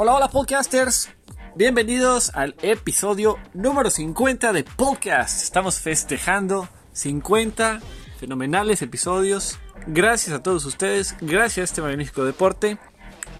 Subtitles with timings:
[0.00, 1.10] Hola, hola podcasters.
[1.56, 5.42] Bienvenidos al episodio número 50 de Podcast.
[5.42, 7.80] Estamos festejando 50
[8.20, 9.58] fenomenales episodios.
[9.88, 12.78] Gracias a todos ustedes, gracias a este magnífico deporte.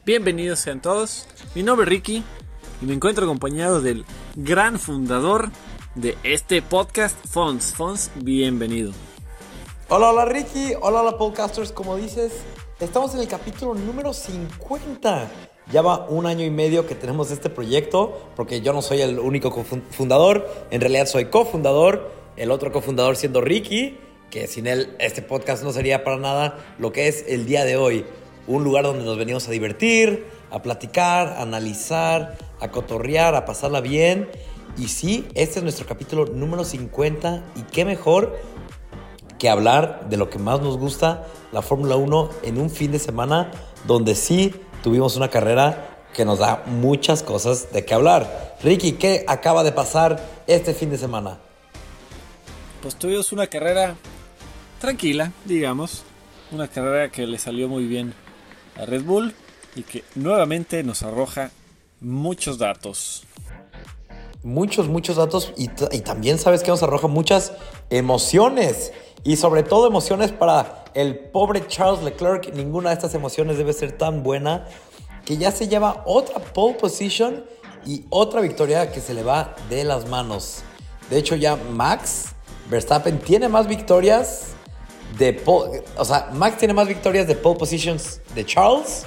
[0.04, 1.28] Bienvenidos sean todos.
[1.54, 2.24] Mi nombre es Ricky
[2.82, 4.04] y me encuentro acompañado del
[4.34, 5.52] gran fundador
[5.94, 7.72] de este podcast, Fons.
[7.72, 8.90] Fons, bienvenido.
[9.90, 12.32] Hola, hola Ricky, hola, hola podcasters, como dices,
[12.80, 15.30] estamos en el capítulo número 50.
[15.70, 19.18] Ya va un año y medio que tenemos este proyecto, porque yo no soy el
[19.18, 19.50] único
[19.90, 23.98] fundador, en realidad soy cofundador, el otro cofundador siendo Ricky,
[24.30, 27.76] que sin él este podcast no sería para nada lo que es el día de
[27.76, 28.06] hoy.
[28.46, 33.82] Un lugar donde nos venimos a divertir, a platicar, a analizar, a cotorrear, a pasarla
[33.82, 34.28] bien.
[34.78, 38.38] Y sí, este es nuestro capítulo número 50 y qué mejor
[39.38, 42.98] que hablar de lo que más nos gusta, la Fórmula 1, en un fin de
[42.98, 43.50] semana
[43.86, 48.56] donde sí tuvimos una carrera que nos da muchas cosas de qué hablar.
[48.62, 51.38] Ricky, ¿qué acaba de pasar este fin de semana?
[52.82, 53.96] Pues tuvimos una carrera
[54.80, 56.04] tranquila, digamos.
[56.50, 58.14] Una carrera que le salió muy bien
[58.76, 59.34] a Red Bull
[59.74, 61.50] y que nuevamente nos arroja
[62.00, 63.24] muchos datos.
[64.42, 67.52] Muchos, muchos datos y, y también sabes que nos arroja muchas
[67.90, 68.92] emociones
[69.24, 72.54] y sobre todo emociones para el pobre Charles Leclerc.
[72.54, 74.66] Ninguna de estas emociones debe ser tan buena
[75.24, 77.44] que ya se lleva otra pole position
[77.84, 80.62] y otra victoria que se le va de las manos.
[81.10, 82.26] De hecho ya Max
[82.70, 84.48] Verstappen tiene más victorias
[85.18, 89.06] de pole, o sea, Max tiene más victorias de pole positions de Charles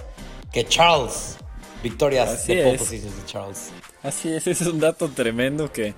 [0.51, 1.37] que Charles
[1.83, 3.71] victorias de pole positions de Charles.
[4.03, 5.93] Así es, ese es un dato tremendo que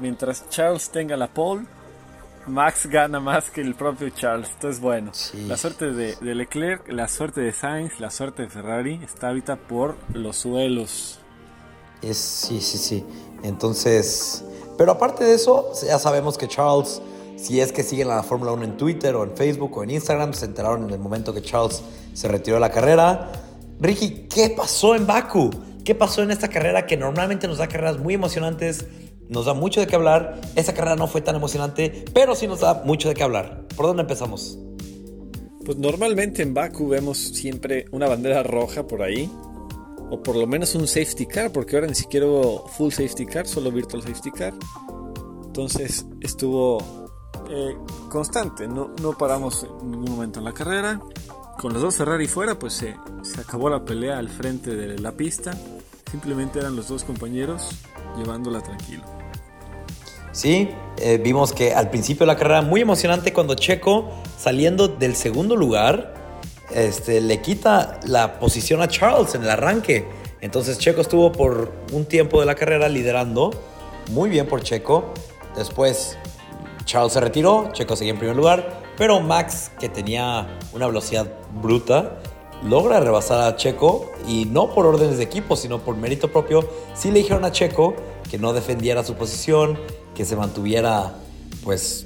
[0.00, 1.66] mientras Charles tenga la pole,
[2.46, 4.48] Max gana más que el propio Charles.
[4.54, 5.12] Entonces, bueno,
[5.46, 9.96] la suerte de, Leclerc, la suerte de Sainz, la suerte de Ferrari está ahorita por
[10.12, 11.18] los suelos.
[12.02, 13.04] Es, sí, sí, sí.
[13.42, 14.44] Entonces,
[14.76, 17.00] pero aparte de eso, ya sabemos que Charles,
[17.36, 20.34] si es que siguen la Fórmula 1 en Twitter o en Facebook o en Instagram,
[20.34, 23.32] se enteraron en el momento que Charles se retiró de la carrera.
[23.80, 25.50] Ricky, ¿qué pasó en Baku?
[25.84, 28.86] ¿Qué pasó en esta carrera que normalmente nos da carreras muy emocionantes?
[29.28, 30.40] nos da mucho de qué hablar.
[30.56, 33.66] Esa carrera no fue tan emocionante, pero sí nos da mucho de qué hablar.
[33.76, 34.58] ¿Por dónde empezamos?
[35.64, 39.30] Pues normalmente en Baku vemos siempre una bandera roja por ahí,
[40.10, 43.46] o por lo menos un safety car, porque ahora ni siquiera hubo full safety car,
[43.46, 44.52] solo virtual safety car.
[45.46, 46.78] Entonces estuvo
[47.48, 47.76] eh,
[48.10, 51.00] constante, no, no paramos en ningún momento en la carrera.
[51.58, 52.96] Con los dos Ferrari fuera, pues se,
[53.40, 55.52] acabó la pelea al frente de la pista.
[56.10, 57.70] Simplemente eran los dos compañeros
[58.18, 59.02] llevándola tranquilo.
[60.32, 65.14] Sí, eh, vimos que al principio de la carrera, muy emocionante cuando Checo, saliendo del
[65.14, 66.14] segundo lugar,
[66.72, 70.06] este, le quita la posición a Charles en el arranque.
[70.40, 73.50] Entonces Checo estuvo por un tiempo de la carrera liderando,
[74.10, 75.14] muy bien por Checo.
[75.56, 76.18] Después
[76.84, 82.18] Charles se retiró, Checo seguía en primer lugar, pero Max, que tenía una velocidad bruta,
[82.62, 86.68] logra rebasar a Checo y no por órdenes de equipo, sino por mérito propio.
[86.94, 87.94] Sí le dijeron a Checo
[88.30, 89.78] que no defendiera su posición,
[90.14, 91.14] que se mantuviera
[91.62, 92.04] pues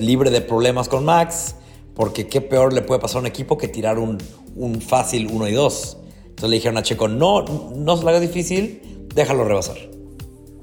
[0.00, 1.56] libre de problemas con Max,
[1.94, 4.18] porque qué peor le puede pasar a un equipo que tirar un,
[4.80, 5.98] fácil 1 y 2.
[6.28, 9.76] Entonces le dijeron a Checo, no, no se lo haga difícil, déjalo rebasar.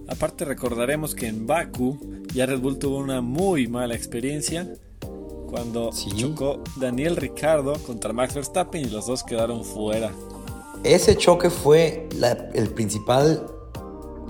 [0.08, 1.98] Aparte recordaremos que en Baku
[2.34, 4.68] ya Red Bull tuvo una muy mala experiencia
[5.54, 10.10] cuando chocó Daniel Ricardo contra Max Verstappen y los dos quedaron fuera.
[10.84, 12.10] Ese choque fue
[12.56, 13.46] el principal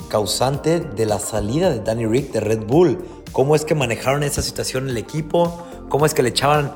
[0.09, 2.97] causante de la salida de Danny Rick de Red Bull.
[3.31, 5.63] ¿Cómo es que manejaron esa situación el equipo?
[5.87, 6.73] ¿Cómo es que le echaban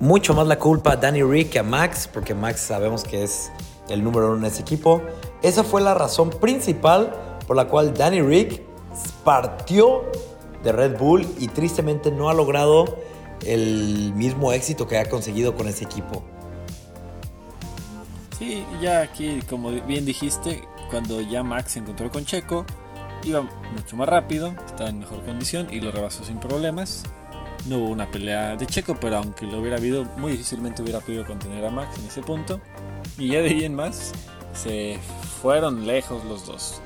[0.00, 2.08] mucho más la culpa a Danny Rick que a Max?
[2.10, 3.52] Porque Max sabemos que es
[3.90, 5.02] el número uno en ese equipo.
[5.42, 7.12] Esa fue la razón principal
[7.46, 8.62] por la cual Danny Rick
[9.22, 10.04] partió
[10.64, 13.11] de Red Bull y tristemente no ha logrado
[13.46, 16.22] el mismo éxito que ha conseguido con ese equipo.
[18.38, 22.66] Sí, ya aquí, como bien dijiste, cuando ya Max se encontró con Checo,
[23.24, 23.42] iba
[23.74, 27.04] mucho más rápido, estaba en mejor condición y lo rebasó sin problemas.
[27.66, 31.24] No hubo una pelea de Checo, pero aunque lo hubiera habido, muy difícilmente hubiera podido
[31.24, 32.60] contener a Max en ese punto.
[33.16, 34.12] Y ya de ahí en más,
[34.54, 34.98] se
[35.40, 36.80] fueron lejos los dos.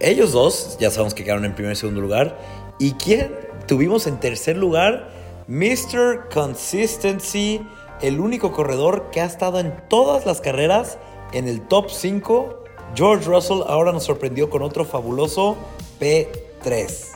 [0.00, 2.38] Ellos dos, ya sabemos que quedaron en primer y segundo lugar.
[2.78, 3.34] ¿Y quién
[3.66, 5.10] tuvimos en tercer lugar?
[5.46, 6.28] Mr.
[6.32, 7.66] Consistency,
[8.00, 10.98] el único corredor que ha estado en todas las carreras
[11.32, 12.64] en el top 5.
[12.94, 15.56] George Russell ahora nos sorprendió con otro fabuloso
[16.00, 17.08] P3.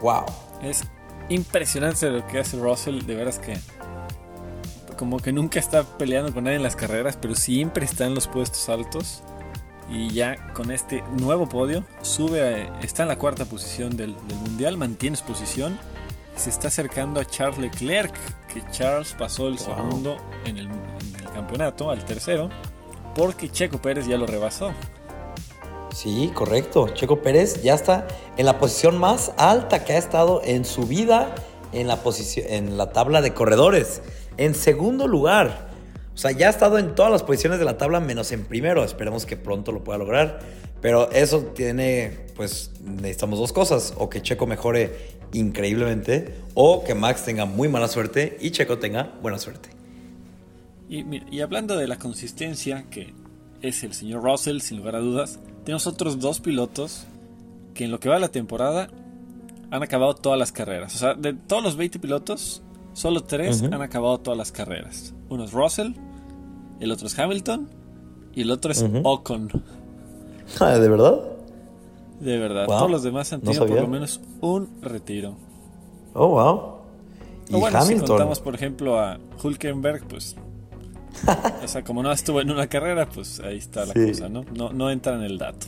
[0.00, 0.24] ¡Wow!
[0.62, 0.84] Es
[1.28, 3.58] impresionante lo que hace Russell, de veras que
[4.96, 8.28] como que nunca está peleando con nadie en las carreras, pero siempre está en los
[8.28, 9.22] puestos altos.
[9.90, 15.16] Y ya con este nuevo podio, sube, está en la cuarta posición del, mundial, mantiene
[15.16, 15.78] su posición.
[16.36, 18.14] Se está acercando a Charles Leclerc,
[18.52, 22.50] que Charles pasó el segundo en el, en el campeonato, al tercero,
[23.14, 24.72] porque Checo Pérez ya lo rebasó.
[25.94, 26.88] Sí, correcto.
[26.88, 31.36] Checo Pérez ya está en la posición más alta que ha estado en su vida
[31.72, 34.02] en la, posición, en la tabla de corredores.
[34.36, 35.68] En segundo lugar.
[36.14, 38.84] O sea, ya ha estado en todas las posiciones de la tabla menos en primero.
[38.84, 40.40] Esperemos que pronto lo pueda lograr.
[40.84, 43.94] Pero eso tiene, pues necesitamos dos cosas.
[43.96, 46.34] O que Checo mejore increíblemente.
[46.52, 49.70] O que Max tenga muy mala suerte y Checo tenga buena suerte.
[50.90, 51.02] Y,
[51.34, 53.14] y hablando de la consistencia, que
[53.62, 57.06] es el señor Russell, sin lugar a dudas tenemos otros dos pilotos
[57.72, 58.90] que en lo que va de la temporada
[59.70, 60.94] han acabado todas las carreras.
[60.96, 65.14] O sea, de todos los 20 pilotos, solo tres han acabado todas las carreras.
[65.30, 65.94] Uno es Russell,
[66.78, 67.70] el otro es Hamilton
[68.34, 69.48] y el otro es Ocon.
[70.60, 71.20] Ah, ¿De verdad?
[72.20, 72.66] De verdad.
[72.66, 75.36] Todos los demás han tenido por lo menos un retiro.
[76.14, 76.74] Oh, wow.
[77.48, 80.36] ¿Y bueno, si contamos, por ejemplo, a Hulkenberg, pues
[81.64, 84.44] o sea, como no estuvo en una carrera, pues ahí está la cosa, ¿no?
[84.52, 84.90] ¿no?
[84.90, 85.66] entra en el dato.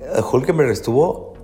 [0.00, 1.34] Eh, Hulkenberg estuvo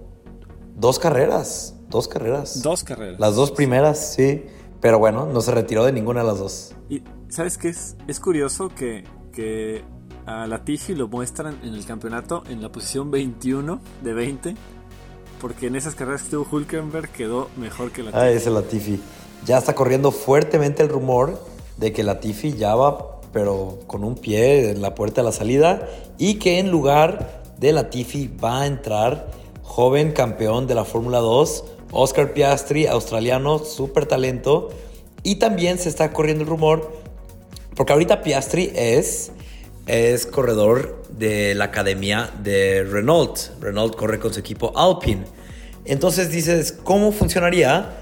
[0.76, 2.62] dos carreras, dos carreras.
[2.62, 3.18] Dos carreras.
[3.18, 4.44] Las dos primeras, sí.
[4.80, 6.74] Pero bueno, no se retiró de ninguna de las dos.
[6.88, 7.96] Y ¿sabes qué es?
[8.06, 9.82] Es curioso que, que
[10.28, 14.54] a Latifi lo muestran en el campeonato en la posición 21 de 20.
[15.40, 18.22] Porque en esas carreras que Hulkenberg quedó mejor que Latifi.
[18.22, 19.00] Ah, ese Latifi.
[19.46, 21.42] Ya está corriendo fuertemente el rumor
[21.78, 25.88] de que Latifi ya va, pero con un pie en la puerta de la salida,
[26.18, 29.30] y que en lugar de Latifi va a entrar
[29.62, 34.68] joven campeón de la Fórmula 2, Oscar Piastri, australiano, súper talento.
[35.22, 36.92] Y también se está corriendo el rumor,
[37.76, 39.30] porque ahorita Piastri es,
[39.88, 43.38] es corredor de la academia de Renault.
[43.60, 45.24] Renault corre con su equipo Alpine.
[45.86, 47.96] Entonces dices, ¿cómo funcionaría?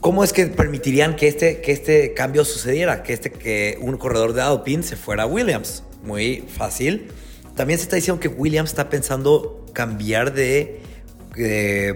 [0.00, 3.02] ¿Cómo es que permitirían que este, que este cambio sucediera?
[3.02, 5.82] Que, este, que un corredor de Alpine se fuera a Williams.
[6.04, 7.08] Muy fácil.
[7.56, 10.80] También se está diciendo que Williams está pensando cambiar de,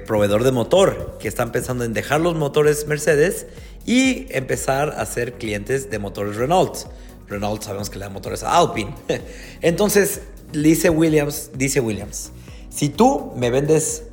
[0.07, 3.47] proveedor de motor, que están pensando en dejar los motores Mercedes
[3.87, 6.89] y empezar a ser clientes de motores Renault.
[7.29, 8.95] Renault sabemos que le da motores a Alpine.
[9.61, 10.23] Entonces,
[10.53, 12.31] dice Williams, dice Williams,
[12.69, 14.05] si tú me vendes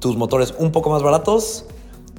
[0.00, 1.66] tus motores un poco más baratos,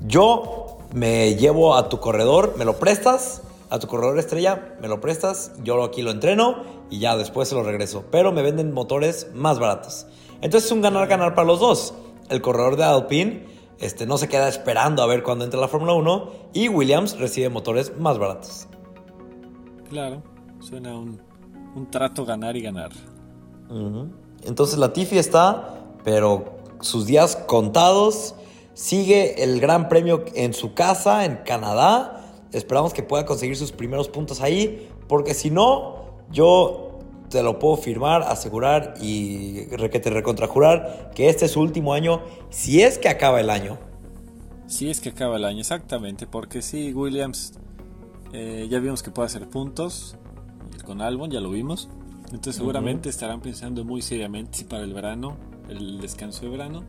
[0.06, 5.02] yo me llevo a tu corredor, me lo prestas, a tu corredor estrella, me lo
[5.02, 8.06] prestas, yo aquí lo entreno y ya después se lo regreso.
[8.12, 10.08] Pero me venden motores más baratos.
[10.42, 11.94] Entonces es un ganar-ganar para los dos.
[12.30, 13.46] El corredor de Alpine
[13.80, 17.50] este, no se queda esperando a ver cuándo entra la Fórmula 1 y Williams recibe
[17.50, 18.68] motores más baratos.
[19.90, 20.24] Claro,
[20.60, 21.20] suena un,
[21.92, 22.92] trato ganar y ganar.
[24.44, 28.36] Entonces la Tiffy está, pero sus días contados
[28.76, 32.22] Sigue el Gran Premio en su casa, en Canadá.
[32.52, 37.00] Esperamos que pueda conseguir sus primeros puntos ahí, porque si no, yo
[37.30, 42.22] te lo puedo firmar, asegurar y que te recontrajurar que este es su último año,
[42.50, 43.78] si es que acaba el año.
[44.68, 47.54] Si es que acaba el año, exactamente, porque sí, Williams
[48.38, 50.18] eh, ya vimos que puede hacer puntos
[50.86, 51.88] con Albon, ya lo vimos.
[52.26, 55.38] Entonces seguramente estarán pensando muy seriamente si para el verano,
[55.70, 56.84] el descanso de verano,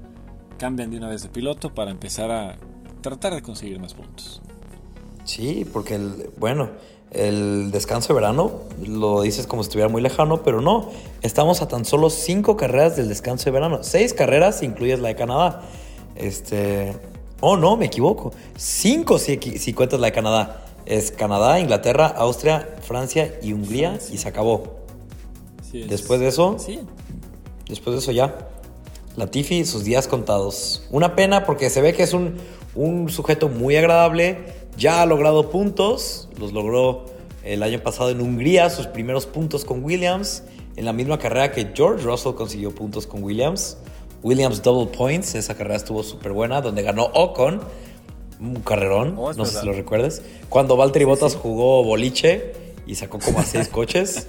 [0.58, 2.56] cambian de una vez de piloto para empezar a
[3.00, 4.42] tratar de conseguir más puntos.
[5.22, 6.70] Sí, porque el, bueno,
[7.12, 8.50] el descanso de verano
[8.84, 10.90] lo dices como si estuviera muy lejano, pero no.
[11.22, 13.78] Estamos a tan solo cinco carreras del descanso de verano.
[13.82, 15.62] Seis carreras, incluyes la de Canadá.
[16.16, 16.96] Este.
[17.40, 18.32] Oh, no, me equivoco.
[18.56, 20.65] Cinco si, si cuentas la de Canadá.
[20.86, 24.86] Es Canadá, Inglaterra, Austria, Francia y Hungría y se acabó.
[25.72, 26.56] después de eso.
[26.58, 26.80] Sí.
[27.68, 28.48] Después de eso ya.
[29.16, 30.86] Latifi, sus días contados.
[30.90, 32.36] Una pena porque se ve que es un,
[33.08, 34.38] sujeto muy agradable,
[34.76, 37.06] ya ha logrado puntos, los logró
[37.42, 40.42] el año pasado en Hungría, sus primeros puntos con Williams,
[40.76, 43.78] en la misma carrera que George Russell consiguió puntos con Williams.
[44.22, 47.60] Williams Double Points, esa carrera estuvo súper buena, donde ganó Ocon,
[48.40, 50.22] un carrerón, oh, no sé si lo recuerdes.
[50.48, 52.52] Cuando Valtteri Bottas jugó boliche
[52.86, 54.28] y sacó como a seis coches.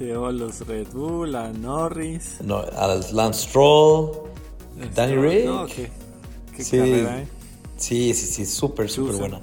[0.00, 2.38] a los Red Bull, a Norris.
[2.42, 4.12] No, a Lance Stroll,
[4.94, 5.44] Danny Rick.
[5.46, 5.90] No, qué,
[6.62, 6.78] sí.
[6.78, 7.26] carrera, ¿eh?
[7.76, 9.40] Sí, sí, sí, súper, súper buena.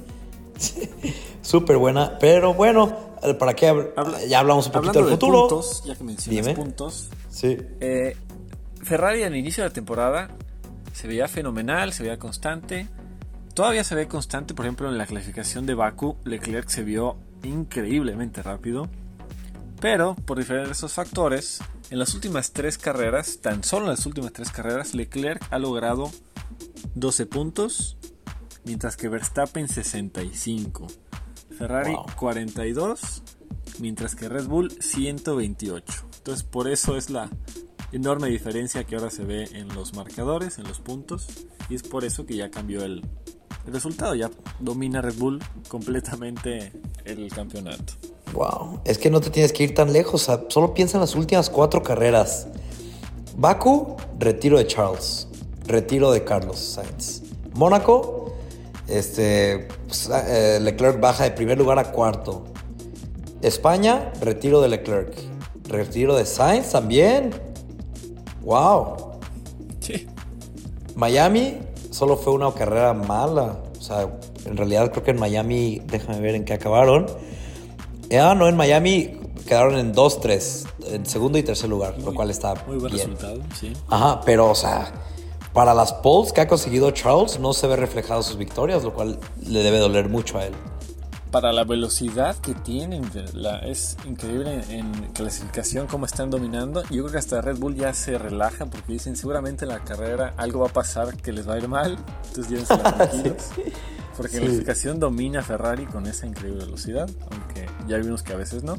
[1.42, 2.96] súper buena, pero bueno,
[3.38, 3.94] ¿para qué?
[4.28, 5.48] ya hablamos un poquito del futuro.
[5.48, 7.10] Puntos, ya que mencionas puntos.
[7.30, 7.58] Sí.
[7.80, 8.16] Eh,
[8.84, 10.30] Ferrari al inicio de la temporada
[10.94, 12.88] se veía fenomenal, se veía constante.
[13.60, 18.42] Todavía se ve constante, por ejemplo, en la clasificación de Baku, Leclerc se vio increíblemente
[18.42, 18.88] rápido.
[19.82, 24.50] Pero, por diversos factores, en las últimas tres carreras, tan solo en las últimas tres
[24.52, 26.10] carreras, Leclerc ha logrado
[26.96, 27.98] 12 puntos,
[28.64, 30.88] mientras que Verstappen 65.
[31.58, 33.24] Ferrari 42,
[33.82, 36.08] mientras que Red Bull 128.
[36.20, 37.30] Entonces por eso es la
[37.92, 41.28] enorme diferencia que ahora se ve en los marcadores, en los puntos,
[41.68, 43.04] y es por eso que ya cambió el,
[43.66, 46.72] el resultado, ya domina Red Bull completamente
[47.06, 47.94] el campeonato.
[48.34, 51.50] Wow, es que no te tienes que ir tan lejos, solo piensa en las últimas
[51.50, 52.48] cuatro carreras.
[53.36, 55.28] Baku, retiro de Charles,
[55.66, 57.24] retiro de Carlos Sainz.
[57.54, 58.34] Mónaco,
[58.88, 62.46] este, pues, eh, Leclerc baja de primer lugar a cuarto.
[63.42, 65.16] España, retiro de Leclerc.
[65.68, 67.32] Retiro de Sainz también.
[68.42, 69.20] Wow.
[69.80, 70.08] Sí.
[70.96, 71.60] Miami
[71.92, 73.60] solo fue una carrera mala.
[73.78, 74.10] O sea,
[74.46, 77.08] en realidad creo que en Miami, déjame ver en qué acabaron.
[78.12, 79.18] Ah, no, en Miami
[79.48, 83.12] quedaron en 2-3, en segundo y tercer lugar, lo cual está muy buen bien.
[83.12, 83.74] resultado, sí.
[83.88, 84.92] Ajá, pero o sea,
[85.54, 89.20] para las polls que ha conseguido Charles no se ve reflejado sus victorias, lo cual
[89.42, 90.54] le debe doler mucho a él
[91.32, 93.10] para la velocidad que tienen,
[93.64, 96.82] es increíble en clasificación cómo están dominando.
[96.84, 100.34] Yo creo que hasta Red Bull ya se relaja porque dicen seguramente en la carrera
[100.38, 103.50] algo va a pasar que les va a ir mal, entonces llévense tranquilos.
[104.18, 108.64] Porque en clasificación domina Ferrari con esa increíble velocidad, aunque ya vimos que a veces
[108.66, 108.78] no.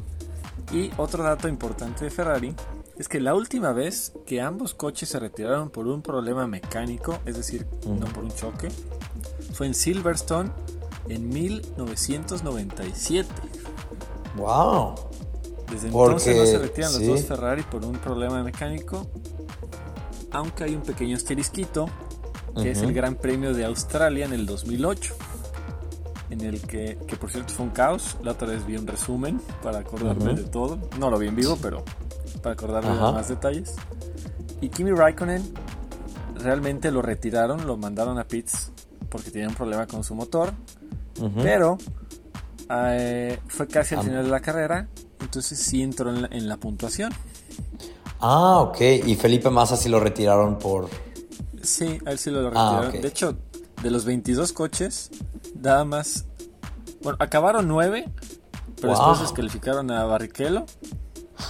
[0.71, 2.53] Y otro dato importante de Ferrari
[2.95, 7.37] es que la última vez que ambos coches se retiraron por un problema mecánico, es
[7.37, 8.69] decir, no por un choque,
[9.53, 10.51] fue en Silverstone
[11.07, 13.29] en 1997.
[14.35, 14.95] ¡Wow!
[15.71, 19.07] Desde entonces no se retiran los dos Ferrari por un problema mecánico,
[20.31, 21.89] aunque hay un pequeño asterisquito,
[22.61, 25.15] que es el Gran Premio de Australia en el 2008,
[26.29, 29.41] en el que, que por cierto fue un caos, la otra vez vi un resumen
[29.63, 31.83] para acordarme de todo, no lo vi en vivo, pero
[32.41, 33.75] para acordarme de más detalles.
[34.59, 35.53] Y Kimi Raikkonen
[36.35, 38.71] realmente lo retiraron, lo mandaron a pits
[39.09, 40.53] porque tenía un problema con su motor
[41.41, 41.77] pero
[42.69, 44.87] eh, fue casi al final de la carrera,
[45.19, 47.11] entonces sí entró en la, puntuación.
[48.19, 48.81] Ah, ok.
[49.05, 50.89] Y Felipe Massa sí lo retiraron por...
[51.61, 53.01] Sí, a él sí lo ah, retiraron.
[53.01, 53.37] De hecho,
[53.83, 55.11] de los 22 coches,
[55.59, 56.25] nada más...
[57.01, 58.05] Bueno, acabaron 9,
[58.79, 60.65] pero después descalificaron a Barrichello.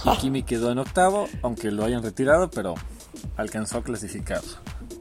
[0.04, 2.74] Y Kimi quedó en octavo, aunque lo hayan retirado, pero
[3.36, 4.40] alcanzó a clasificar.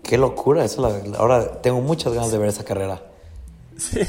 [0.04, 0.86] Qué locura, eso
[1.18, 3.02] ahora tengo muchas ganas de ver esa carrera.
[3.78, 4.02] Sí.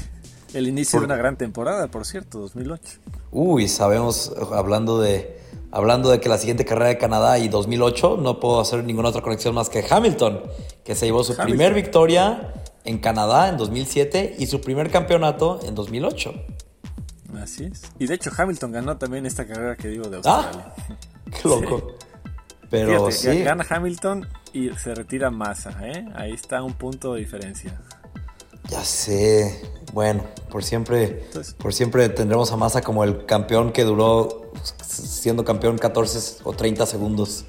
[0.54, 2.99] El inicio de una gran temporada, por cierto, 2008.
[3.30, 5.40] Uy, sabemos, hablando de,
[5.71, 9.23] hablando de que la siguiente carrera de Canadá y 2008, no puedo hacer ninguna otra
[9.23, 10.42] conexión más que Hamilton,
[10.85, 12.52] que se llevó su primer victoria
[12.85, 16.35] en Canadá en 2007 y su primer campeonato en 2008.
[17.40, 17.82] Así es.
[17.99, 20.75] Y de hecho Hamilton ganó también esta carrera que digo de Australia.
[20.76, 20.97] Ah,
[21.42, 21.97] qué loco.
[22.68, 23.42] Pero sí.
[23.42, 26.06] Gana Hamilton y se retira Massa, ¿eh?
[26.14, 27.80] Ahí está un punto de diferencia.
[28.69, 29.62] Ya sé.
[29.92, 31.28] Bueno, por siempre,
[31.59, 34.52] por siempre tendremos a Massa como el campeón que duró
[34.83, 37.45] siendo campeón 14 o 30 segundos.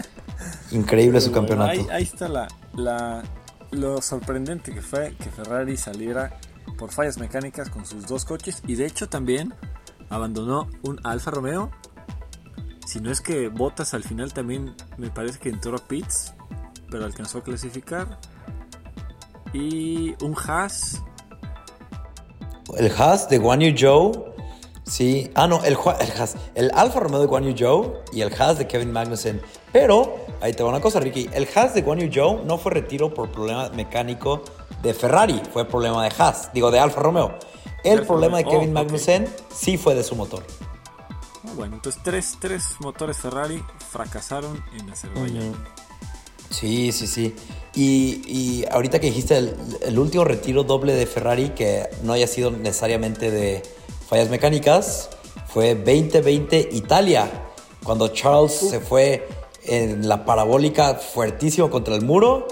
[0.70, 1.86] Increíble su campeonato.
[1.90, 3.22] Ahí, está la,
[3.70, 6.38] lo sorprendente que fue que Ferrari saliera
[6.78, 9.54] por fallas mecánicas con sus dos coches y de hecho también
[10.08, 11.70] abandonó un Alfa Romeo.
[12.86, 16.34] Si no es que Bottas al final también me parece que entró a pits,
[16.90, 18.18] pero alcanzó a clasificar.
[19.52, 21.02] Y un Haas
[22.76, 24.32] el Haas de Guan Yu Zhou.
[24.84, 25.30] Sí.
[25.34, 26.36] Ah, no, el, el Haas.
[26.54, 29.40] El Alfa Romeo de Guan Yu Zhou y el Haas de Kevin Magnussen.
[29.72, 31.28] Pero, ahí te va una cosa, Ricky.
[31.32, 34.42] El Haas de Guan Yu Zhou no fue retiro por problema mecánico
[34.82, 35.40] de Ferrari.
[35.52, 36.52] Fue problema de Haas.
[36.52, 37.38] Digo, de Alfa Romeo.
[37.84, 40.44] El problema de Kevin oh, Magnussen sí fue de su motor.
[41.44, 45.52] Ah, bueno, entonces tres, tres motores Ferrari fracasaron en Azerbaiyán.
[46.52, 47.34] Sí, sí, sí.
[47.74, 53.30] Y, ahorita que dijiste el, último retiro doble de Ferrari que no haya sido necesariamente
[53.30, 53.62] de
[54.06, 55.08] fallas mecánicas
[55.46, 57.30] fue 2020 Italia,
[57.82, 59.26] cuando Charles se fue
[59.64, 62.46] en la parabólica fuertísimo contra el muro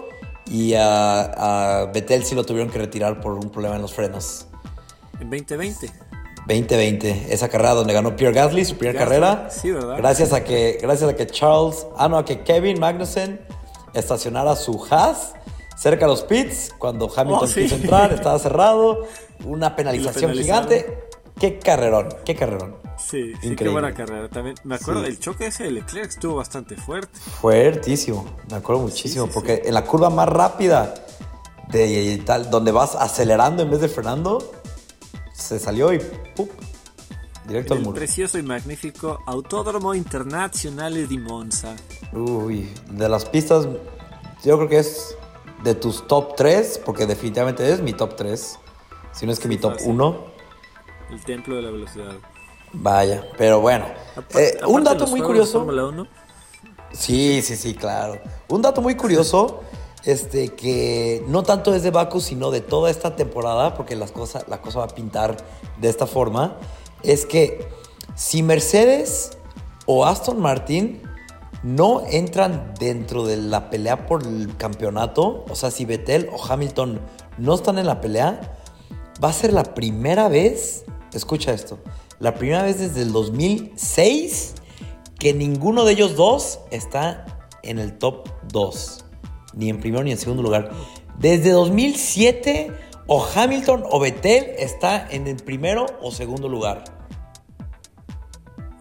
[0.50, 4.46] y a, a Vettel sí lo tuvieron que retirar por un problema en los frenos.
[5.20, 5.92] En 2020.
[6.46, 9.48] 2020, esa carrera donde ganó Pierre Gasly, su primera carrera.
[9.50, 9.98] Sí, ¿verdad?
[9.98, 13.40] Gracias a que, gracias a que Charles, ah no, a que Kevin Magnussen
[13.94, 15.34] estacionar su Haas
[15.76, 19.06] cerca de los pits cuando Hamilton oh, quiso entrar, estaba cerrado,
[19.44, 21.08] una penalización gigante.
[21.38, 22.76] Qué carrerón, qué carrerón.
[22.98, 24.28] Sí, sí qué buena carrera.
[24.28, 27.18] También me acuerdo, el choque ese de Leclerc estuvo bastante fuerte.
[27.18, 30.94] Fuertísimo, me acuerdo muchísimo, porque en la curva más rápida
[31.68, 34.52] de tal, donde vas acelerando en vez de frenando,
[35.32, 36.00] se salió y
[36.36, 36.50] ¡pup!
[37.50, 37.96] Directo al el muro.
[37.96, 41.74] precioso y magnífico Autódromo Internazionale di Monza.
[42.12, 43.66] Uy, de las pistas,
[44.44, 45.16] yo creo que es
[45.64, 48.58] de tus top 3, porque definitivamente es mi top 3.
[49.12, 49.90] Si no es que mi top fácil.
[49.90, 50.24] 1.
[51.10, 52.12] El templo de la velocidad.
[52.72, 53.86] Vaya, pero bueno.
[54.12, 55.58] Aparte- Eh, aparte un de dato muy de curioso.
[55.58, 56.06] Fórmula 1,
[56.92, 58.18] Sí, sí, sí, claro.
[58.48, 59.60] Un dato muy curioso,
[60.04, 64.44] este, que no tanto es de Baku, sino de toda esta temporada, porque las cosas,
[64.48, 65.36] la cosa va a pintar
[65.78, 66.56] de esta forma,
[67.02, 67.68] es que
[68.14, 69.38] si Mercedes
[69.86, 71.02] o Aston Martin
[71.62, 77.00] no entran dentro de la pelea por el campeonato, o sea, si Vettel o Hamilton
[77.38, 78.58] no están en la pelea,
[79.22, 81.78] va a ser la primera vez, escucha esto,
[82.18, 84.54] la primera vez desde el 2006
[85.18, 89.04] que ninguno de ellos dos está en el top 2,
[89.54, 90.70] ni en primero ni en segundo lugar.
[91.18, 92.72] Desde 2007
[93.12, 96.84] o Hamilton o Vettel está en el primero o segundo lugar.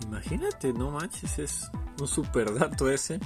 [0.03, 3.19] imagínate, no manches, es un super dato ese.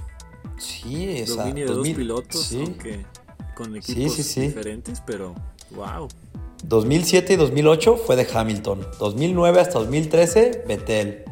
[0.57, 2.62] Sí, o sea, Dominio de 2000 dos pilotos, sí.
[2.62, 3.05] aunque
[3.53, 4.41] con equipos sí, sí.
[4.41, 5.36] diferentes, pero
[5.75, 6.07] wow.
[6.63, 8.88] 2007 y 2008 fue de Hamilton.
[8.98, 11.25] 2009 hasta 2013, Vettel.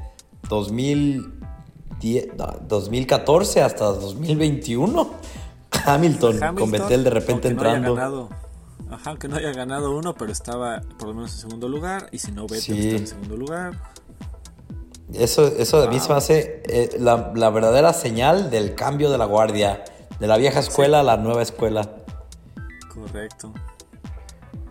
[0.49, 5.11] 2010, no, 2014 hasta 2021,
[5.85, 7.95] Hamilton, con Hamilton, Vettel de repente no entrando.
[7.95, 8.50] ganado-
[8.91, 12.07] ajá, aunque no haya ganado uno, pero estaba por lo menos en segundo lugar.
[12.11, 12.87] Y si no, Vettel Sí.
[12.87, 13.73] está en segundo lugar.
[15.13, 19.17] Eso, eso de mí se me hace eh, la, la verdadera señal del cambio de
[19.17, 19.83] la guardia.
[20.19, 21.89] De la vieja escuela a la nueva escuela.
[22.93, 23.51] Correcto.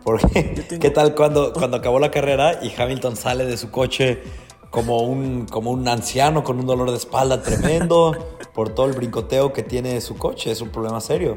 [0.04, 4.22] Porque, tengo- ¿qué tal cuando, cuando acabó la carrera y Hamilton sale de su coche
[4.70, 8.12] como un, como un anciano con un dolor de espalda tremendo
[8.54, 10.50] por todo el brincoteo que tiene su coche?
[10.52, 11.36] Es un problema serio.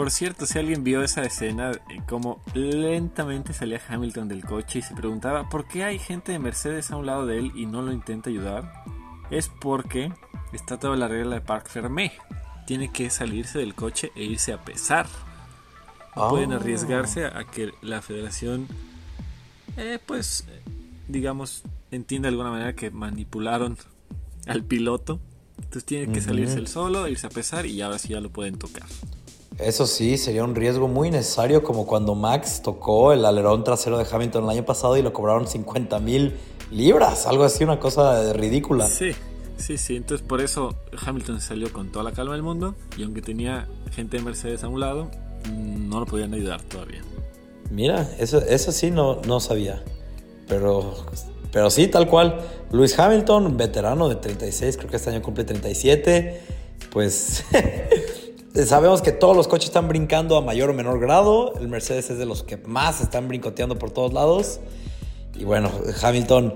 [0.00, 4.82] Por cierto, si alguien vio esa escena, eh, como lentamente salía Hamilton del coche y
[4.82, 7.82] se preguntaba por qué hay gente de Mercedes a un lado de él y no
[7.82, 8.72] lo intenta ayudar,
[9.30, 10.10] es porque
[10.54, 12.12] está toda la regla de Parc Fermé.
[12.66, 15.06] Tiene que salirse del coche e irse a pesar.
[16.16, 16.56] No pueden Ah.
[16.56, 18.68] arriesgarse a que la federación,
[19.76, 20.46] eh, pues,
[21.08, 23.76] digamos, entienda de alguna manera que manipularon
[24.46, 25.20] al piloto.
[25.58, 28.56] Entonces tiene que salirse él solo, irse a pesar y ahora sí ya lo pueden
[28.56, 28.86] tocar.
[29.62, 34.06] Eso sí, sería un riesgo muy necesario como cuando Max tocó el alerón trasero de
[34.10, 36.34] Hamilton el año pasado y lo cobraron 50 mil
[36.70, 38.86] libras, algo así, una cosa ridícula.
[38.86, 39.12] Sí,
[39.56, 39.96] sí, sí.
[39.96, 44.16] Entonces por eso Hamilton salió con toda la calma del mundo y aunque tenía gente
[44.16, 45.10] de Mercedes a un lado,
[45.52, 47.02] no lo podían ayudar todavía.
[47.70, 49.82] Mira, eso, eso sí no, no sabía.
[50.48, 50.94] Pero,
[51.52, 52.40] pero sí, tal cual.
[52.72, 56.40] Luis Hamilton, veterano de 36, creo que este año cumple 37.
[56.90, 57.44] Pues
[58.54, 61.54] sabemos que todos los coches están brincando a mayor o menor grado.
[61.60, 64.60] El Mercedes es de los que más están brincoteando por todos lados.
[65.34, 65.70] Y bueno,
[66.02, 66.54] Hamilton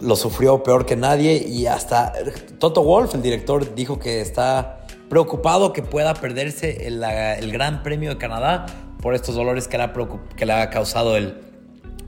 [0.00, 1.44] lo sufrió peor que nadie.
[1.46, 2.12] Y hasta
[2.58, 8.18] Toto Wolf, el director, dijo que está preocupado que pueda perderse el, Gran Premio de
[8.18, 8.66] Canadá
[9.00, 11.40] por estos dolores que le ha, preocup- que le ha causado el,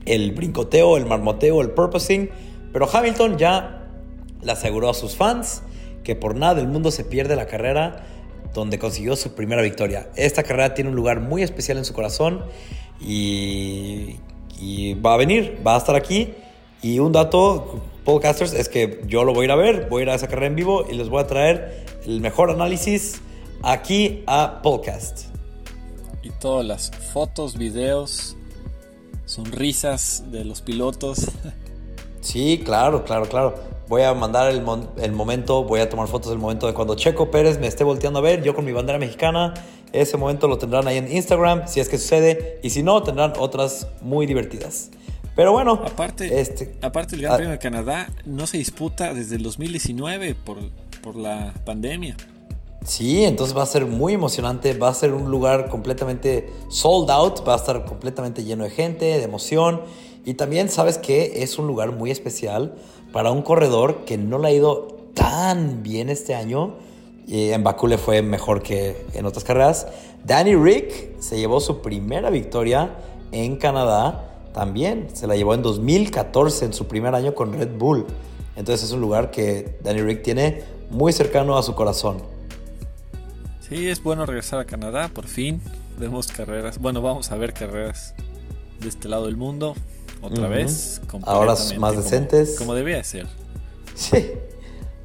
[0.05, 2.29] el brincoteo, el marmoteo, el purposing.
[2.71, 3.87] Pero Hamilton ya
[4.41, 5.61] le aseguró a sus fans
[6.03, 8.05] que por nada del mundo se pierde la carrera
[8.55, 10.09] donde consiguió su primera victoria.
[10.15, 12.43] Esta carrera tiene un lugar muy especial en su corazón
[12.99, 14.15] y,
[14.57, 16.33] y va a venir, va a estar aquí.
[16.81, 20.03] Y un dato, podcasters, es que yo lo voy a ir a ver, voy a
[20.03, 23.21] ir a esa carrera en vivo y les voy a traer el mejor análisis
[23.61, 25.25] aquí a podcast.
[26.23, 28.37] Y todas las fotos, videos,
[29.25, 31.27] sonrisas de los pilotos.
[32.21, 33.74] Sí, claro, claro, claro.
[33.87, 34.63] Voy a mandar el,
[35.11, 38.21] momento, voy a tomar fotos del momento de cuando Checo Pérez me esté volteando a
[38.21, 39.53] ver, yo con mi bandera mexicana.
[39.93, 42.59] Ese momento lo tendrán ahí en Instagram, si es que sucede.
[42.63, 44.89] Y si no, tendrán otras muy divertidas.
[45.35, 49.35] Pero bueno, Aparte, este, aparte el Gran ah, Premio de Canadá no se disputa desde
[49.35, 50.57] el 2019 por,
[51.03, 52.17] por la pandemia.
[52.85, 57.47] Sí, entonces va a ser muy emocionante, va a ser un lugar completamente sold out,
[57.47, 59.81] va a estar completamente lleno de gente, de emoción.
[60.23, 62.73] Y también sabes que es un lugar muy especial
[63.15, 66.73] para un corredor que no le ha ido tan bien este año.
[67.25, 69.87] Y en Bakú le fue mejor que en otras carreras.
[70.25, 72.93] Danny Rick se llevó su primera victoria
[73.31, 74.49] en Canadá.
[74.53, 78.05] También se la llevó en 2014, en su primer año con Red Bull.
[78.57, 82.17] Entonces es un lugar que Danny Rick tiene muy cercano a su corazón.
[83.61, 85.61] Sí, es bueno regresar a Canadá, por fin.
[85.97, 86.79] Vemos carreras.
[86.79, 88.13] Bueno, vamos a ver carreras
[88.81, 89.73] de este lado del mundo.
[90.25, 90.53] Otra Ujú.
[90.53, 91.01] vez.
[91.23, 92.55] Ahora más decentes.
[92.57, 93.27] Como debía ser.
[93.95, 94.31] Sí.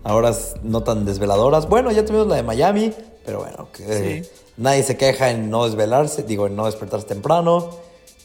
[0.03, 1.69] Ahora no tan desveladoras.
[1.69, 2.93] Bueno, ya tuvimos la de Miami,
[3.25, 4.31] pero bueno, que Sí.
[4.57, 7.71] nadie se queja en no desvelarse, digo, en no despertarse temprano.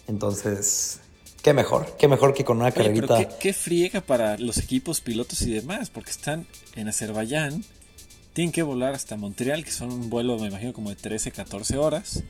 [0.08, 1.00] Entonces,
[1.42, 3.18] Qué mejor, qué mejor que con una carrerita.
[3.20, 7.64] qué, qué, friega para los equipos, pilotos y demás, porque están en Azerbaiyán,
[8.34, 11.78] tienen que volar hasta Montreal, que son un vuelo, me imagino, como de 13, 14
[11.78, 12.24] horas,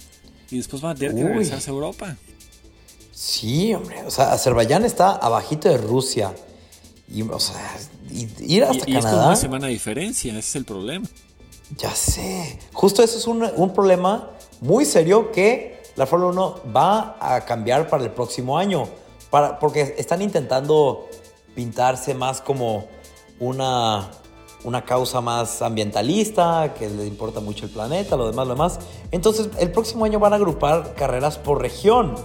[0.51, 2.17] y después van a tener que regresarse a Europa.
[3.15, 6.35] Sí, hombre, o sea, Azerbaiyán está abajito de Rusia.
[7.07, 7.77] Y, o sea,
[8.41, 9.21] ir hasta y, Canadá.
[9.21, 11.07] Es una semana de diferencia, ese es el problema.
[11.77, 12.59] Ya sé.
[12.73, 17.87] Justo eso es un, un problema muy serio que la Fórmula 1 va a cambiar
[17.87, 18.85] para el próximo año
[19.59, 21.07] porque están intentando
[21.55, 22.85] pintarse más como
[23.39, 24.11] una,
[24.63, 28.79] una causa más ambientalista, que le importa mucho el planeta, lo demás, lo demás.
[29.11, 32.15] Entonces, el próximo año van a agrupar carreras por región.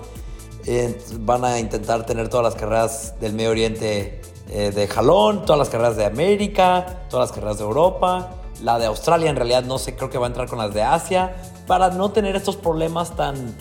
[0.67, 5.59] Eh, van a intentar tener todas las carreras del Medio Oriente eh, de jalón, todas
[5.59, 8.31] las carreras de América, todas las carreras de Europa.
[8.63, 10.83] La de Australia en realidad no sé, creo que va a entrar con las de
[10.83, 11.35] Asia,
[11.67, 13.55] para no tener estos problemas tan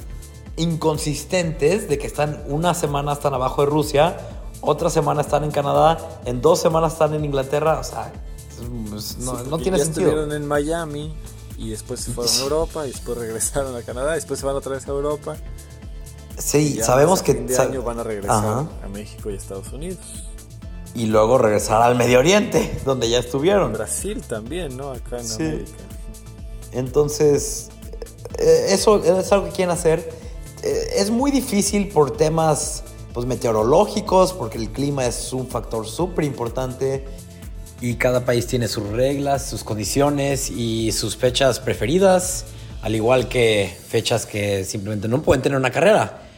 [0.57, 4.17] inconsistentes de que están una semana están abajo de Rusia,
[4.61, 8.11] otra semana están en Canadá, en dos semanas están en Inglaterra, o sea,
[8.89, 10.07] pues, no, no tiene ya sentido.
[10.07, 11.13] Estuvieron en Miami
[11.57, 14.55] y después se fueron a Europa y después regresaron a Canadá, y después se van
[14.55, 15.37] otra vez a Europa.
[16.39, 18.67] Sí, sabemos que de año van a regresar Ajá.
[18.83, 19.99] a México y Estados Unidos.
[20.95, 23.73] Y luego regresar al Medio Oriente, donde ya estuvieron.
[23.73, 24.91] Brasil también, ¿no?
[24.91, 25.43] Acá en sí.
[25.43, 25.71] América.
[26.71, 27.69] Entonces,
[28.37, 30.19] eh, eso es algo que quieren hacer
[30.63, 36.25] eh, es muy difícil por temas pues, meteorológicos, porque el clima es un factor súper
[36.25, 37.05] importante.
[37.81, 42.45] Y cada país tiene sus reglas, sus condiciones y sus fechas preferidas,
[42.81, 46.28] al igual que fechas que simplemente no pueden tener una carrera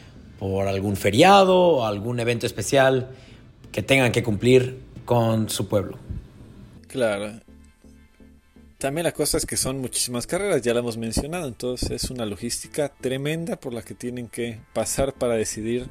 [0.42, 3.12] por algún feriado o algún evento especial
[3.72, 6.00] que tengan que cumplir con su pueblo.
[6.88, 7.40] Claro,
[8.80, 12.26] también la cosa es que son muchísimas carreras, ya la hemos mencionado, entonces es una
[12.26, 15.90] logística tremenda por la que tienen que pasar para decidir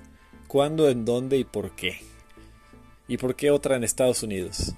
[0.48, 2.00] cuándo, en dónde y por qué.
[3.06, 4.74] ¿Y por qué otra en Estados Unidos?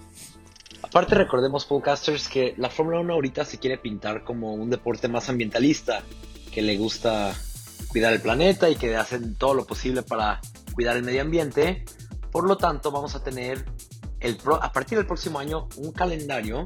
[0.83, 5.31] Aparte recordemos, podcasters, que la Fórmula 1 ahorita se quiere pintar como un deporte más
[5.31, 6.03] ambientalista,
[6.53, 7.35] que le gusta
[7.93, 10.41] cuidar el planeta y que hacen todo lo posible para
[10.75, 11.85] cuidar el medio ambiente.
[12.31, 13.67] Por lo tanto, vamos a tener
[14.21, 16.65] el a partir del próximo año un calendario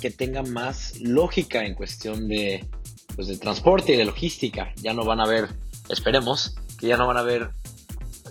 [0.00, 2.68] que tenga más lógica en cuestión de,
[3.14, 4.72] pues, de transporte y de logística.
[4.76, 5.48] Ya no van a haber,
[5.88, 7.50] esperemos, que ya no van a haber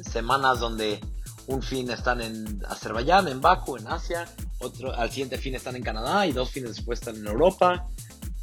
[0.01, 0.99] semanas donde
[1.47, 4.25] un fin están en Azerbaiyán, en Baku, en Asia,
[4.59, 7.87] otro al siguiente fin están en Canadá y dos fines después están en Europa.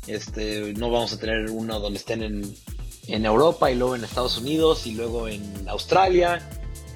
[0.07, 2.43] Este, no vamos a tener uno donde estén en,
[3.11, 6.49] en Europa y luego en Estados Unidos y luego en Australia.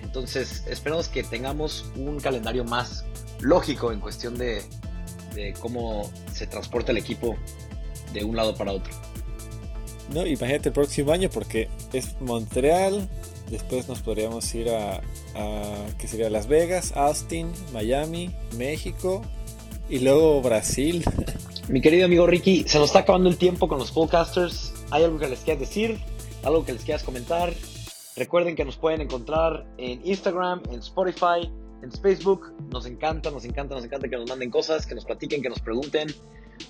[0.02, 3.04] Entonces, esperamos que tengamos un calendario más
[3.40, 4.62] lógico en cuestión de,
[5.34, 7.36] de cómo se transporta el equipo
[8.12, 8.92] de un lado para otro.
[10.12, 13.08] No, imagínate el próximo año porque es Montreal,
[13.50, 15.00] después nos podríamos ir a,
[15.34, 19.22] a que sería Las Vegas, Austin, Miami, México
[19.88, 21.04] y luego Brasil.
[21.68, 24.74] Mi querido amigo Ricky, se nos está acabando el tiempo con los podcasters.
[24.94, 25.98] ¿Hay algo que les quieras decir?
[26.44, 27.52] ¿Algo que les quieras comentar?
[28.14, 31.50] Recuerden que nos pueden encontrar en Instagram, en Spotify,
[31.82, 32.52] en Facebook.
[32.70, 35.58] Nos encanta, nos encanta, nos encanta que nos manden cosas, que nos platiquen, que nos
[35.58, 36.14] pregunten.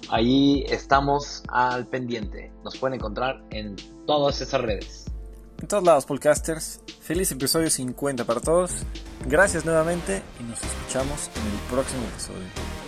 [0.08, 2.50] Ahí estamos al pendiente.
[2.64, 5.04] Nos pueden encontrar en todas esas redes.
[5.60, 6.80] En todos lados, podcasters.
[7.02, 8.70] Feliz episodio 50 para todos.
[9.26, 12.83] Gracias nuevamente y nos escuchamos en el próximo episodio.